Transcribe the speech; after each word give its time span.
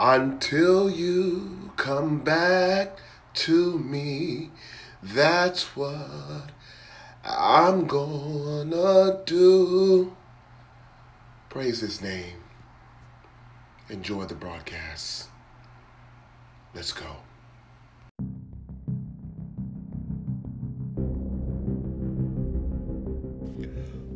Until 0.00 0.88
you 0.88 1.72
come 1.76 2.20
back 2.20 2.96
to 3.34 3.80
me, 3.80 4.52
that's 5.02 5.74
what 5.74 6.52
I'm 7.24 7.88
gonna 7.88 9.20
do. 9.26 10.16
Praise 11.48 11.80
his 11.80 12.00
name. 12.00 12.44
Enjoy 13.88 14.24
the 14.24 14.36
broadcast. 14.36 15.30
Let's 16.76 16.92
go. 16.92 17.16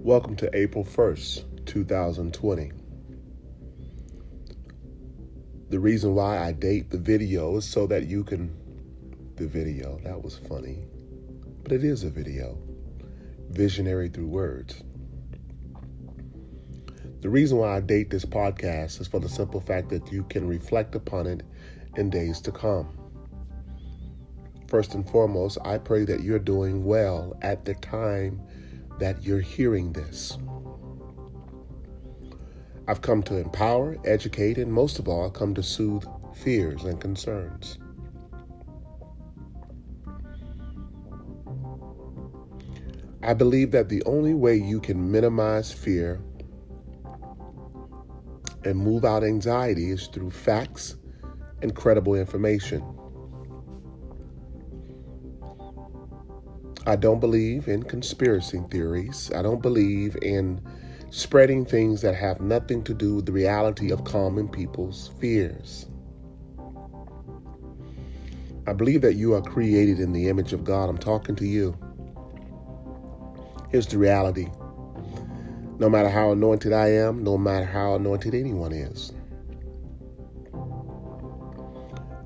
Welcome 0.04 0.36
to 0.36 0.50
April 0.56 0.84
1st, 0.84 1.66
2020. 1.66 2.81
The 5.72 5.80
reason 5.80 6.14
why 6.14 6.36
I 6.36 6.52
date 6.52 6.90
the 6.90 6.98
video 6.98 7.56
is 7.56 7.64
so 7.64 7.86
that 7.86 8.06
you 8.06 8.24
can. 8.24 8.54
The 9.36 9.46
video, 9.46 9.98
that 10.04 10.22
was 10.22 10.36
funny. 10.36 10.80
But 11.62 11.72
it 11.72 11.82
is 11.82 12.04
a 12.04 12.10
video. 12.10 12.58
Visionary 13.48 14.10
through 14.10 14.26
words. 14.26 14.82
The 17.22 17.30
reason 17.30 17.56
why 17.56 17.74
I 17.74 17.80
date 17.80 18.10
this 18.10 18.26
podcast 18.26 19.00
is 19.00 19.08
for 19.08 19.18
the 19.18 19.30
simple 19.30 19.62
fact 19.62 19.88
that 19.88 20.12
you 20.12 20.24
can 20.24 20.46
reflect 20.46 20.94
upon 20.94 21.26
it 21.26 21.42
in 21.96 22.10
days 22.10 22.42
to 22.42 22.52
come. 22.52 22.90
First 24.68 24.94
and 24.94 25.08
foremost, 25.08 25.56
I 25.64 25.78
pray 25.78 26.04
that 26.04 26.22
you're 26.22 26.38
doing 26.38 26.84
well 26.84 27.34
at 27.40 27.64
the 27.64 27.72
time 27.76 28.42
that 28.98 29.22
you're 29.22 29.40
hearing 29.40 29.94
this. 29.94 30.36
I've 32.88 33.00
come 33.00 33.22
to 33.24 33.36
empower, 33.36 33.96
educate, 34.04 34.58
and 34.58 34.72
most 34.72 34.98
of 34.98 35.08
all, 35.08 35.30
come 35.30 35.54
to 35.54 35.62
soothe 35.62 36.04
fears 36.34 36.84
and 36.84 37.00
concerns. 37.00 37.78
I 43.22 43.34
believe 43.34 43.70
that 43.70 43.88
the 43.88 44.02
only 44.04 44.34
way 44.34 44.56
you 44.56 44.80
can 44.80 45.12
minimize 45.12 45.72
fear 45.72 46.20
and 48.64 48.76
move 48.76 49.04
out 49.04 49.22
anxiety 49.22 49.90
is 49.90 50.08
through 50.08 50.32
facts 50.32 50.96
and 51.62 51.74
credible 51.76 52.16
information. 52.16 52.82
I 56.84 56.96
don't 56.96 57.20
believe 57.20 57.68
in 57.68 57.84
conspiracy 57.84 58.60
theories. 58.72 59.30
I 59.36 59.42
don't 59.42 59.62
believe 59.62 60.16
in 60.20 60.60
spreading 61.12 61.62
things 61.66 62.00
that 62.00 62.14
have 62.14 62.40
nothing 62.40 62.82
to 62.82 62.94
do 62.94 63.16
with 63.16 63.26
the 63.26 63.32
reality 63.32 63.92
of 63.92 64.02
common 64.04 64.48
people's 64.48 65.10
fears. 65.20 65.84
I 68.66 68.72
believe 68.72 69.02
that 69.02 69.12
you 69.14 69.34
are 69.34 69.42
created 69.42 70.00
in 70.00 70.12
the 70.12 70.30
image 70.30 70.54
of 70.54 70.64
God. 70.64 70.88
I'm 70.88 70.96
talking 70.96 71.36
to 71.36 71.46
you. 71.46 71.76
Here's 73.68 73.86
the 73.86 73.98
reality 73.98 74.48
no 75.78 75.90
matter 75.90 76.08
how 76.08 76.32
anointed 76.32 76.72
I 76.72 76.88
am, 76.92 77.22
no 77.22 77.36
matter 77.36 77.66
how 77.66 77.96
anointed 77.96 78.34
anyone 78.34 78.72
is, 78.72 79.12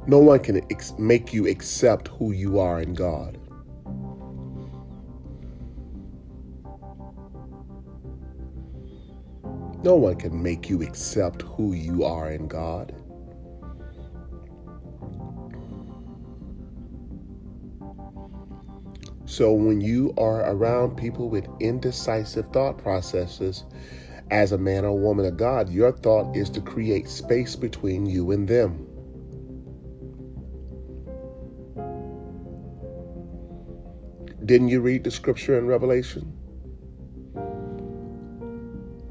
no 0.06 0.18
one 0.18 0.38
can 0.38 0.60
ex- 0.70 0.94
make 0.96 1.32
you 1.32 1.48
accept 1.48 2.06
who 2.06 2.30
you 2.30 2.60
are 2.60 2.80
in 2.80 2.94
God. 2.94 3.36
No 9.86 9.94
one 9.94 10.16
can 10.16 10.42
make 10.42 10.68
you 10.68 10.82
accept 10.82 11.42
who 11.42 11.72
you 11.72 12.02
are 12.02 12.28
in 12.32 12.48
God. 12.48 12.92
So 19.26 19.52
when 19.52 19.80
you 19.80 20.12
are 20.18 20.40
around 20.50 20.96
people 20.96 21.28
with 21.28 21.46
indecisive 21.60 22.48
thought 22.48 22.78
processes, 22.78 23.62
as 24.32 24.50
a 24.50 24.58
man 24.58 24.84
or 24.84 24.98
woman 24.98 25.24
of 25.24 25.36
God, 25.36 25.70
your 25.70 25.92
thought 25.92 26.36
is 26.36 26.50
to 26.50 26.60
create 26.60 27.08
space 27.08 27.54
between 27.54 28.06
you 28.06 28.32
and 28.32 28.48
them. 28.48 28.88
Didn't 34.44 34.66
you 34.66 34.80
read 34.80 35.04
the 35.04 35.12
scripture 35.12 35.56
in 35.56 35.68
Revelation? 35.68 36.45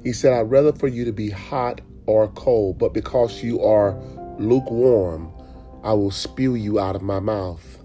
He 0.05 0.13
said, 0.13 0.33
I'd 0.33 0.51
rather 0.51 0.71
for 0.71 0.87
you 0.87 1.03
to 1.03 1.11
be 1.11 1.31
hot 1.31 1.81
or 2.05 2.27
cold, 2.29 2.77
but 2.77 2.93
because 2.93 3.41
you 3.41 3.59
are 3.63 3.99
lukewarm, 4.37 5.33
I 5.83 5.93
will 5.93 6.11
spew 6.11 6.53
you 6.53 6.79
out 6.79 6.95
of 6.95 7.01
my 7.01 7.19
mouth. 7.19 7.79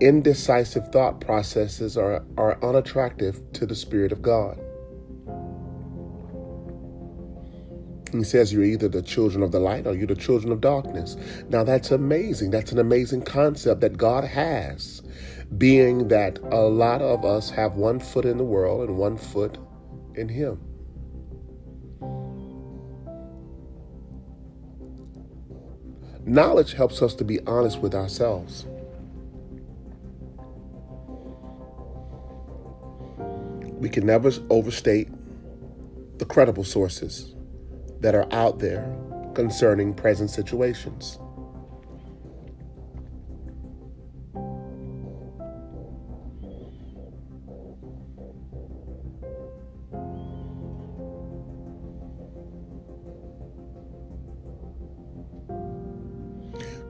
Indecisive 0.00 0.88
thought 0.88 1.20
processes 1.20 1.96
are, 1.96 2.24
are 2.36 2.62
unattractive 2.64 3.40
to 3.52 3.64
the 3.64 3.76
Spirit 3.76 4.10
of 4.10 4.22
God. 4.22 4.58
He 8.10 8.24
says 8.24 8.52
you're 8.52 8.64
either 8.64 8.88
the 8.88 9.02
children 9.02 9.44
of 9.44 9.52
the 9.52 9.60
light 9.60 9.86
or 9.86 9.94
you're 9.94 10.08
the 10.08 10.16
children 10.16 10.52
of 10.52 10.60
darkness. 10.60 11.16
Now 11.48 11.62
that's 11.62 11.92
amazing. 11.92 12.50
That's 12.50 12.72
an 12.72 12.80
amazing 12.80 13.22
concept 13.22 13.82
that 13.82 13.96
God 13.96 14.24
has, 14.24 15.00
being 15.58 16.08
that 16.08 16.40
a 16.50 16.62
lot 16.62 17.02
of 17.02 17.24
us 17.24 17.50
have 17.50 17.76
one 17.76 18.00
foot 18.00 18.24
in 18.24 18.36
the 18.36 18.44
world 18.44 18.88
and 18.88 18.98
one 18.98 19.16
foot 19.16 19.58
in 20.16 20.28
Him. 20.28 20.60
Knowledge 26.26 26.72
helps 26.72 27.02
us 27.02 27.14
to 27.14 27.24
be 27.24 27.40
honest 27.46 27.80
with 27.80 27.94
ourselves. 27.94 28.66
We 33.72 33.90
can 33.90 34.06
never 34.06 34.30
overstate 34.48 35.08
the 36.18 36.24
credible 36.24 36.64
sources 36.64 37.34
that 38.00 38.14
are 38.14 38.26
out 38.32 38.58
there 38.58 38.96
concerning 39.34 39.92
present 39.92 40.30
situations. 40.30 41.18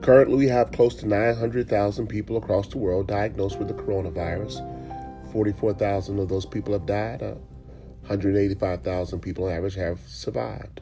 Currently, 0.05 0.35
we 0.35 0.47
have 0.49 0.71
close 0.71 0.93
to 0.97 1.07
900,000 1.07 2.05
people 2.05 2.37
across 2.37 2.67
the 2.67 2.77
world 2.77 3.07
diagnosed 3.07 3.57
with 3.57 3.69
the 3.69 3.73
coronavirus. 3.73 4.61
44,000 5.31 6.19
of 6.19 6.29
those 6.29 6.45
people 6.45 6.73
have 6.73 6.85
died. 6.85 7.23
Uh, 7.23 7.33
185,000 8.01 9.19
people 9.19 9.45
on 9.45 9.53
average 9.53 9.73
have 9.73 9.99
survived. 10.05 10.81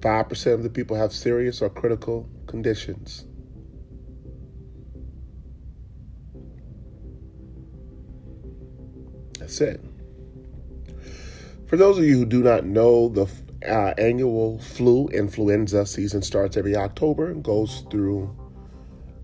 Five 0.00 0.30
percent 0.30 0.54
of 0.54 0.62
the 0.62 0.70
people 0.70 0.96
have 0.96 1.12
serious 1.12 1.60
or 1.60 1.68
critical 1.68 2.26
conditions. 2.46 3.26
That's 9.38 9.60
it. 9.60 9.84
For 11.74 11.78
those 11.78 11.98
of 11.98 12.04
you 12.04 12.18
who 12.18 12.24
do 12.24 12.40
not 12.40 12.64
know, 12.64 13.08
the 13.08 13.26
uh, 13.68 13.94
annual 13.98 14.60
flu 14.60 15.08
influenza 15.08 15.84
season 15.84 16.22
starts 16.22 16.56
every 16.56 16.76
October 16.76 17.32
and 17.32 17.42
goes 17.42 17.84
through 17.90 18.32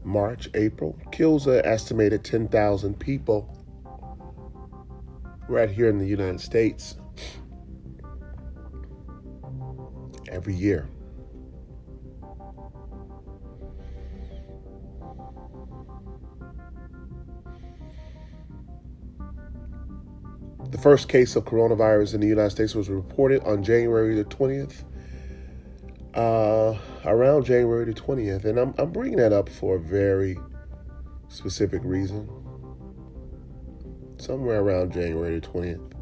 March, 0.02 0.50
April. 0.54 0.98
Kills 1.12 1.46
an 1.46 1.64
estimated 1.64 2.24
10,000 2.24 2.98
people 2.98 3.56
right 5.48 5.70
here 5.70 5.88
in 5.88 5.98
the 5.98 6.04
United 6.04 6.40
States 6.40 6.96
every 10.28 10.54
year. 10.54 10.88
First 20.80 21.08
case 21.08 21.36
of 21.36 21.44
coronavirus 21.44 22.14
in 22.14 22.20
the 22.20 22.26
United 22.26 22.50
States 22.50 22.74
was 22.74 22.88
reported 22.88 23.42
on 23.44 23.62
January 23.62 24.14
the 24.14 24.24
20th, 24.24 24.84
uh, 26.14 26.76
around 27.04 27.44
January 27.44 27.84
the 27.84 27.92
20th. 27.92 28.44
And 28.44 28.58
I'm, 28.58 28.74
I'm 28.78 28.90
bringing 28.90 29.18
that 29.18 29.32
up 29.32 29.48
for 29.48 29.76
a 29.76 29.80
very 29.80 30.38
specific 31.28 31.82
reason. 31.84 32.28
Somewhere 34.16 34.60
around 34.60 34.92
January 34.92 35.38
the 35.38 35.46
20th, 35.46 35.92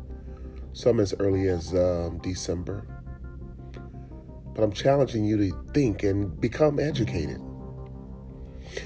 some 0.72 1.00
as 1.00 1.14
early 1.18 1.48
as 1.48 1.74
um, 1.74 2.18
December. 2.18 2.86
But 4.54 4.64
I'm 4.64 4.72
challenging 4.72 5.24
you 5.24 5.36
to 5.36 5.64
think 5.72 6.02
and 6.02 6.40
become 6.40 6.80
educated. 6.80 7.40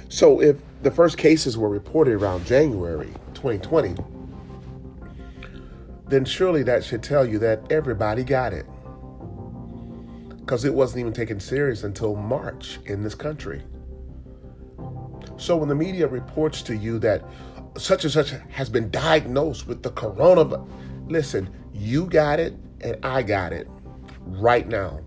So 0.08 0.40
if 0.40 0.56
the 0.82 0.90
first 0.90 1.18
cases 1.18 1.56
were 1.56 1.68
reported 1.68 2.14
around 2.14 2.46
January 2.46 3.12
2020, 3.34 3.94
then 6.12 6.24
surely 6.24 6.62
that 6.64 6.84
should 6.84 7.02
tell 7.02 7.26
you 7.26 7.38
that 7.38 7.72
everybody 7.72 8.22
got 8.22 8.52
it. 8.52 8.66
Because 10.38 10.64
it 10.64 10.74
wasn't 10.74 11.00
even 11.00 11.12
taken 11.12 11.40
serious 11.40 11.84
until 11.84 12.14
March 12.16 12.80
in 12.84 13.02
this 13.02 13.14
country. 13.14 13.62
So 15.38 15.56
when 15.56 15.68
the 15.68 15.74
media 15.74 16.06
reports 16.06 16.60
to 16.62 16.76
you 16.76 16.98
that 16.98 17.24
such 17.78 18.04
and 18.04 18.12
such 18.12 18.34
has 18.50 18.68
been 18.68 18.90
diagnosed 18.90 19.66
with 19.66 19.82
the 19.82 19.90
coronavirus, 19.90 20.68
listen, 21.08 21.48
you 21.72 22.06
got 22.06 22.38
it 22.38 22.54
and 22.82 22.98
I 23.02 23.22
got 23.22 23.52
it 23.52 23.66
right 24.26 24.68
now. 24.68 25.00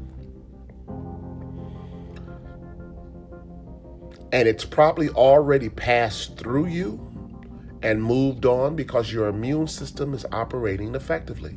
And 4.32 4.48
it's 4.48 4.66
probably 4.66 5.10
already 5.10 5.70
passed 5.70 6.38
through 6.38 6.66
you 6.66 7.05
and 7.86 8.04
moved 8.04 8.48
on 8.48 8.76
because 8.76 9.14
your 9.14 9.28
immune 9.28 9.68
system 9.68 10.16
is 10.16 10.26
operating 10.32 10.96
effectively. 10.96 11.56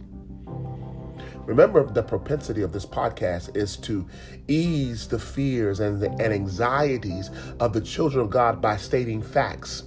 Remember, 1.47 1.83
the 1.87 2.03
propensity 2.03 2.61
of 2.61 2.71
this 2.71 2.85
podcast 2.85 3.57
is 3.57 3.79
to 3.79 4.07
ease 4.47 5.09
the 5.09 5.19
fears 5.19 5.81
and, 5.81 5.99
the, 5.99 6.11
and 6.11 6.31
anxieties 6.35 7.31
of 7.61 7.73
the 7.73 7.81
children 7.81 8.23
of 8.23 8.29
God 8.29 8.61
by 8.61 8.77
stating 8.77 9.23
facts. 9.23 9.85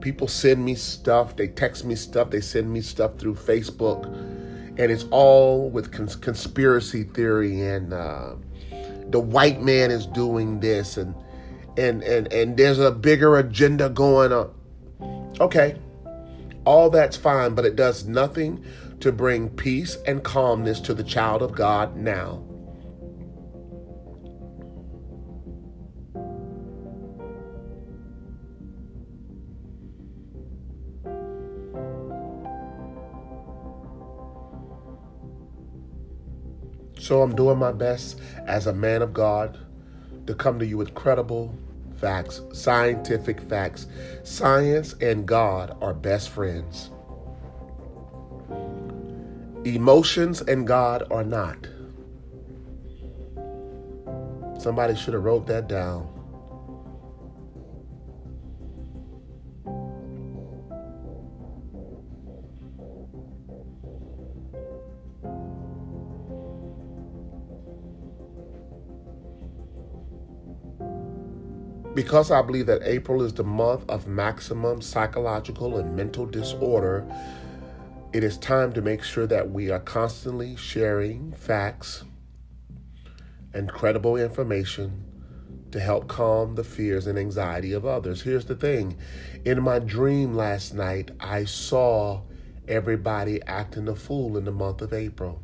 People 0.00 0.26
send 0.26 0.64
me 0.64 0.74
stuff, 0.74 1.36
they 1.36 1.46
text 1.46 1.84
me 1.84 1.94
stuff, 1.94 2.30
they 2.30 2.40
send 2.40 2.72
me 2.72 2.80
stuff 2.80 3.18
through 3.18 3.36
Facebook, 3.36 4.06
and 4.06 4.90
it's 4.90 5.04
all 5.12 5.70
with 5.70 5.92
cons- 5.92 6.16
conspiracy 6.16 7.04
theory 7.04 7.62
and 7.62 7.92
uh, 7.92 8.34
the 9.10 9.20
white 9.20 9.62
man 9.62 9.92
is 9.92 10.06
doing 10.06 10.58
this 10.58 10.96
and 10.96 11.14
and 11.76 12.02
and 12.02 12.32
and 12.32 12.56
there's 12.56 12.78
a 12.78 12.90
bigger 12.90 13.36
agenda 13.38 13.88
going 13.88 14.32
on. 14.32 14.52
Okay. 15.40 15.76
All 16.64 16.90
that's 16.90 17.16
fine, 17.16 17.54
but 17.54 17.64
it 17.64 17.76
does 17.76 18.04
nothing 18.06 18.64
to 19.00 19.10
bring 19.10 19.48
peace 19.48 19.96
and 20.06 20.22
calmness 20.22 20.78
to 20.80 20.94
the 20.94 21.02
child 21.02 21.42
of 21.42 21.52
God 21.52 21.96
now. 21.96 22.44
So 36.98 37.22
I'm 37.22 37.34
doing 37.34 37.58
my 37.58 37.72
best 37.72 38.20
as 38.46 38.66
a 38.66 38.72
man 38.74 39.00
of 39.00 39.14
God 39.14 39.58
to 40.26 40.34
come 40.34 40.58
to 40.58 40.66
you 40.66 40.76
with 40.76 40.94
credible 40.94 41.54
facts, 42.00 42.40
scientific 42.52 43.40
facts. 43.40 43.86
Science 44.22 44.94
and 45.00 45.26
God 45.26 45.76
are 45.80 45.94
best 45.94 46.30
friends. 46.30 46.90
Emotions 49.64 50.40
and 50.40 50.66
God 50.66 51.06
are 51.10 51.24
not. 51.24 51.68
Somebody 54.58 54.94
should 54.94 55.14
have 55.14 55.24
wrote 55.24 55.46
that 55.46 55.68
down. 55.68 56.19
Because 72.10 72.32
I 72.32 72.42
believe 72.42 72.66
that 72.66 72.82
April 72.82 73.22
is 73.22 73.34
the 73.34 73.44
month 73.44 73.88
of 73.88 74.08
maximum 74.08 74.82
psychological 74.82 75.76
and 75.76 75.94
mental 75.94 76.26
disorder, 76.26 77.06
it 78.12 78.24
is 78.24 78.36
time 78.36 78.72
to 78.72 78.82
make 78.82 79.04
sure 79.04 79.28
that 79.28 79.52
we 79.52 79.70
are 79.70 79.78
constantly 79.78 80.56
sharing 80.56 81.30
facts 81.30 82.02
and 83.54 83.68
credible 83.68 84.16
information 84.16 85.04
to 85.70 85.78
help 85.78 86.08
calm 86.08 86.56
the 86.56 86.64
fears 86.64 87.06
and 87.06 87.16
anxiety 87.16 87.72
of 87.72 87.86
others. 87.86 88.22
Here's 88.22 88.46
the 88.46 88.56
thing 88.56 88.98
in 89.44 89.62
my 89.62 89.78
dream 89.78 90.34
last 90.34 90.74
night, 90.74 91.12
I 91.20 91.44
saw 91.44 92.22
everybody 92.66 93.40
acting 93.44 93.86
a 93.86 93.94
fool 93.94 94.36
in 94.36 94.44
the 94.46 94.50
month 94.50 94.82
of 94.82 94.92
April. 94.92 95.40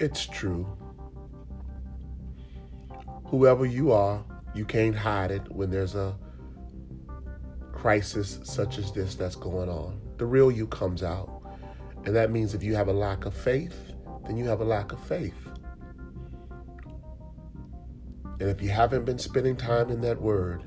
It's 0.00 0.24
true. 0.24 0.66
Whoever 3.26 3.66
you 3.66 3.92
are, 3.92 4.24
you 4.54 4.64
can't 4.64 4.96
hide 4.96 5.30
it 5.30 5.42
when 5.52 5.70
there's 5.70 5.94
a 5.94 6.16
crisis 7.74 8.40
such 8.42 8.78
as 8.78 8.92
this 8.92 9.14
that's 9.14 9.36
going 9.36 9.68
on. 9.68 10.00
The 10.16 10.24
real 10.24 10.50
you 10.50 10.66
comes 10.66 11.02
out. 11.02 11.42
And 12.06 12.16
that 12.16 12.30
means 12.30 12.54
if 12.54 12.62
you 12.62 12.74
have 12.74 12.88
a 12.88 12.94
lack 12.94 13.26
of 13.26 13.34
faith, 13.34 13.92
then 14.26 14.38
you 14.38 14.46
have 14.46 14.62
a 14.62 14.64
lack 14.64 14.92
of 14.92 15.00
faith. 15.06 15.36
And 18.40 18.48
if 18.48 18.62
you 18.62 18.70
haven't 18.70 19.04
been 19.04 19.18
spending 19.18 19.54
time 19.54 19.90
in 19.90 20.00
that 20.00 20.18
word, 20.18 20.64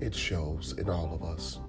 it 0.00 0.12
shows 0.12 0.74
in 0.78 0.90
all 0.90 1.14
of 1.14 1.22
us. 1.22 1.60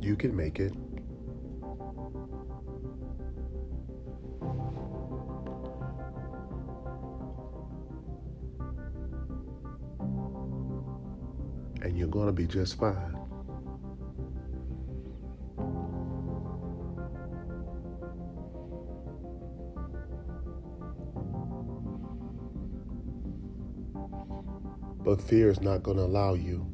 You 0.00 0.16
can 0.16 0.34
make 0.34 0.58
it. 0.58 0.72
And 11.82 11.98
you're 11.98 12.08
going 12.08 12.26
to 12.26 12.32
be 12.32 12.46
just 12.46 12.78
fine. 12.78 13.19
But 25.20 25.28
fear 25.28 25.50
is 25.50 25.60
not 25.60 25.82
going 25.82 25.98
to 25.98 26.04
allow 26.04 26.32
you 26.32 26.66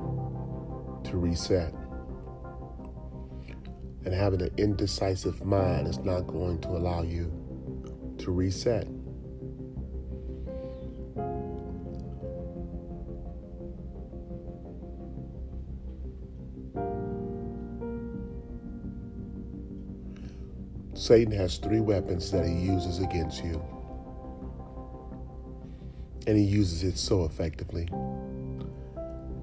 to 1.04 1.16
reset. 1.16 1.74
And 4.04 4.14
having 4.14 4.40
an 4.40 4.52
indecisive 4.56 5.44
mind 5.44 5.88
is 5.88 5.98
not 5.98 6.28
going 6.28 6.60
to 6.60 6.68
allow 6.68 7.02
you 7.02 7.32
to 8.18 8.30
reset. 8.30 8.86
Satan 20.94 21.32
has 21.32 21.58
three 21.58 21.80
weapons 21.80 22.30
that 22.30 22.46
he 22.46 22.54
uses 22.54 23.00
against 23.00 23.44
you. 23.44 23.60
And 26.28 26.38
he 26.38 26.44
uses 26.44 26.84
it 26.84 26.96
so 26.96 27.24
effectively. 27.24 27.88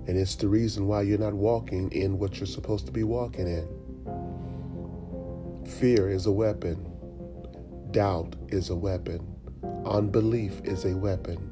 And 0.07 0.17
it's 0.17 0.35
the 0.35 0.47
reason 0.47 0.87
why 0.87 1.03
you're 1.03 1.17
not 1.17 1.33
walking 1.33 1.91
in 1.91 2.19
what 2.19 2.37
you're 2.37 2.45
supposed 2.45 2.85
to 2.87 2.91
be 2.91 3.03
walking 3.03 3.47
in. 3.47 3.67
Fear 5.79 6.09
is 6.09 6.25
a 6.25 6.31
weapon. 6.31 6.85
Doubt 7.91 8.35
is 8.49 8.69
a 8.69 8.75
weapon. 8.75 9.25
Unbelief 9.85 10.59
is 10.63 10.85
a 10.85 10.95
weapon. 10.95 11.49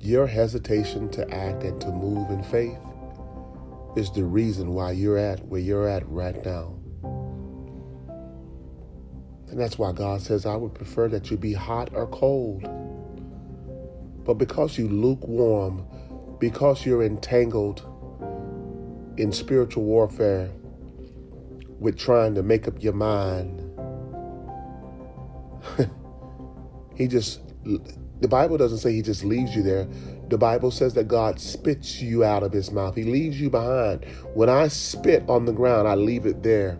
Your 0.00 0.26
hesitation 0.26 1.08
to 1.10 1.28
act 1.32 1.62
and 1.62 1.80
to 1.80 1.88
move 1.88 2.30
in 2.30 2.42
faith 2.42 2.78
is 3.96 4.10
the 4.10 4.24
reason 4.24 4.74
why 4.74 4.92
you're 4.92 5.18
at 5.18 5.44
where 5.46 5.60
you're 5.60 5.88
at 5.88 6.08
right 6.08 6.44
now. 6.44 6.74
And 9.48 9.60
that's 9.60 9.78
why 9.78 9.92
God 9.92 10.20
says, 10.20 10.44
I 10.44 10.56
would 10.56 10.74
prefer 10.74 11.08
that 11.08 11.30
you 11.30 11.36
be 11.36 11.52
hot 11.52 11.90
or 11.92 12.06
cold. 12.08 12.62
But 14.24 14.34
because 14.34 14.76
you 14.76 14.88
lukewarm, 14.88 15.86
because 16.38 16.84
you're 16.84 17.02
entangled 17.02 17.84
in 19.16 19.32
spiritual 19.32 19.84
warfare, 19.84 20.50
with 21.78 21.98
trying 21.98 22.34
to 22.34 22.42
make 22.42 22.66
up 22.68 22.82
your 22.82 22.92
mind. 22.92 23.62
he 26.96 27.06
just, 27.06 27.40
the 28.20 28.28
Bible 28.28 28.56
doesn't 28.56 28.78
say 28.78 28.92
he 28.92 29.02
just 29.02 29.24
leaves 29.24 29.54
you 29.54 29.62
there. 29.62 29.86
The 30.28 30.38
Bible 30.38 30.70
says 30.70 30.94
that 30.94 31.08
God 31.08 31.38
spits 31.38 32.00
you 32.00 32.24
out 32.24 32.42
of 32.42 32.52
his 32.52 32.70
mouth. 32.70 32.96
He 32.96 33.04
leaves 33.04 33.40
you 33.40 33.50
behind. 33.50 34.04
When 34.34 34.48
I 34.48 34.68
spit 34.68 35.24
on 35.28 35.44
the 35.44 35.52
ground, 35.52 35.86
I 35.86 35.94
leave 35.94 36.26
it 36.26 36.42
there. 36.42 36.78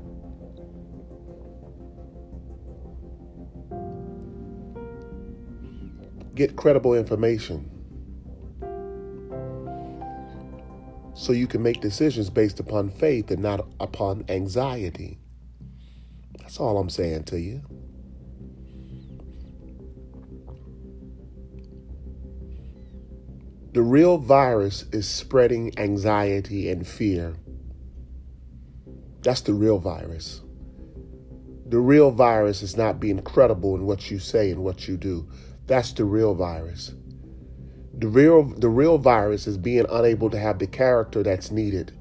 Get 6.35 6.57
credible 6.57 6.95
information 6.95 7.76
so 11.17 11.33
you 11.33 11.47
can 11.47 11.63
make 11.63 11.81
decisions 11.81 12.29
based 12.29 12.61
upon 12.61 12.91
faith 12.91 13.31
and 13.31 13.43
not 13.43 13.67
upon 13.81 14.25
anxiety. 14.29 15.19
That's 16.39 16.61
all 16.61 16.79
I'm 16.79 16.91
saying 16.91 17.25
to 17.25 17.41
you. 17.41 17.63
The 23.73 23.83
real 23.83 24.19
virus 24.19 24.85
is 24.93 25.09
spreading 25.09 25.79
anxiety 25.79 26.71
and 26.71 26.87
fear. 26.87 27.37
That's 29.23 29.41
the 29.41 29.55
real 29.55 29.79
virus. 29.79 30.43
The 31.69 31.81
real 31.81 32.11
virus 32.11 32.63
is 32.63 32.77
not 32.77 33.01
being 33.01 33.23
credible 33.23 33.75
in 33.75 33.87
what 33.87 34.11
you 34.11 34.19
say 34.19 34.51
and 34.51 34.63
what 34.63 34.87
you 34.87 34.97
do. 34.97 35.29
That's 35.67 35.93
the 35.93 36.05
real 36.05 36.35
virus. 36.35 36.93
The 37.99 38.09
real 38.09 38.43
the 38.43 38.69
real 38.69 38.99
virus 38.99 39.47
is 39.47 39.57
being 39.57 39.87
unable 39.91 40.29
to 40.31 40.39
have 40.39 40.59
the 40.59 40.67
character 40.67 41.23
that's 41.23 41.51
needed 41.51 41.93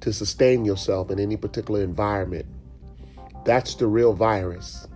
to 0.00 0.12
sustain 0.12 0.64
yourself 0.64 1.10
in 1.10 1.20
any 1.20 1.36
particular 1.36 1.82
environment. 1.82 2.46
That's 3.44 3.74
the 3.74 3.86
real 3.86 4.14
virus. 4.14 4.88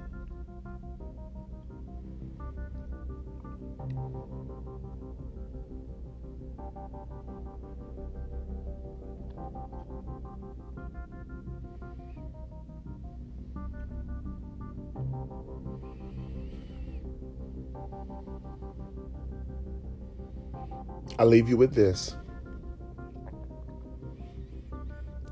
I 21.18 21.24
leave 21.24 21.48
you 21.48 21.56
with 21.56 21.74
this. 21.74 22.16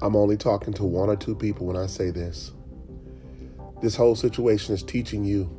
I'm 0.01 0.17
only 0.17 0.37
talking 0.37 0.75
to 0.75 0.85
one 0.85 1.09
or 1.09 1.17
two 1.17 1.35
people 1.35 1.67
when 1.67 1.77
I 1.77 1.87
say 1.87 2.11
this. 2.11 2.53
This 3.81 3.97
whole 3.97 4.17
situation 4.17 4.75
is 4.75 4.83
teaching 4.83 5.25
you 5.25 5.51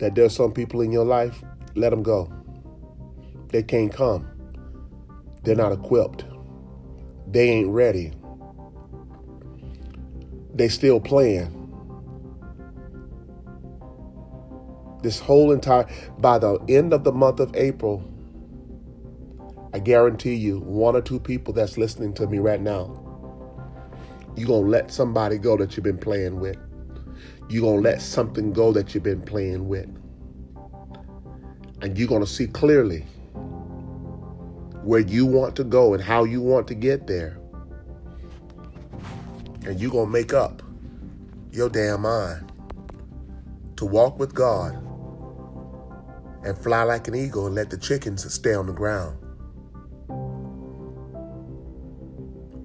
that 0.00 0.14
there's 0.14 0.34
some 0.34 0.52
people 0.52 0.80
in 0.80 0.90
your 0.92 1.04
life, 1.04 1.42
let 1.74 1.90
them 1.90 2.02
go. 2.02 2.32
They 3.48 3.62
can't 3.62 3.92
come. 3.92 4.28
They're 5.42 5.56
not 5.56 5.72
equipped. 5.72 6.24
They 7.26 7.48
ain't 7.48 7.68
ready. 7.68 8.12
They 10.54 10.68
still 10.68 11.00
playing. 11.00 11.58
This 15.02 15.18
whole 15.18 15.52
entire 15.52 15.88
by 16.18 16.38
the 16.38 16.58
end 16.68 16.92
of 16.92 17.04
the 17.04 17.12
month 17.12 17.40
of 17.40 17.54
April, 17.56 18.04
I 19.74 19.78
guarantee 19.78 20.34
you, 20.34 20.60
one 20.60 20.94
or 20.94 21.00
two 21.00 21.18
people 21.18 21.54
that's 21.54 21.78
listening 21.78 22.12
to 22.14 22.26
me 22.26 22.38
right 22.38 22.60
now, 22.60 22.98
you're 24.36 24.48
going 24.48 24.64
to 24.64 24.70
let 24.70 24.90
somebody 24.90 25.38
go 25.38 25.56
that 25.56 25.76
you've 25.76 25.84
been 25.84 25.98
playing 25.98 26.40
with. 26.40 26.56
You're 27.48 27.62
going 27.62 27.82
to 27.82 27.90
let 27.90 28.02
something 28.02 28.52
go 28.52 28.72
that 28.72 28.94
you've 28.94 29.04
been 29.04 29.22
playing 29.22 29.68
with. 29.68 29.88
And 31.80 31.98
you're 31.98 32.08
going 32.08 32.22
to 32.22 32.26
see 32.26 32.46
clearly 32.46 33.06
where 34.82 35.00
you 35.00 35.26
want 35.26 35.56
to 35.56 35.64
go 35.64 35.94
and 35.94 36.02
how 36.02 36.24
you 36.24 36.40
want 36.40 36.66
to 36.68 36.74
get 36.74 37.06
there. 37.06 37.38
And 39.64 39.80
you're 39.80 39.90
going 39.90 40.06
to 40.06 40.12
make 40.12 40.32
up 40.32 40.62
your 41.50 41.68
damn 41.68 42.02
mind 42.02 42.52
to 43.76 43.84
walk 43.84 44.18
with 44.18 44.34
God 44.34 44.74
and 46.44 46.58
fly 46.58 46.82
like 46.82 47.08
an 47.08 47.14
eagle 47.14 47.46
and 47.46 47.54
let 47.54 47.70
the 47.70 47.78
chickens 47.78 48.32
stay 48.32 48.54
on 48.54 48.66
the 48.66 48.72
ground. 48.72 49.16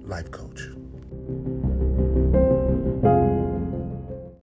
Life 0.08 0.30
coach. 0.30 0.77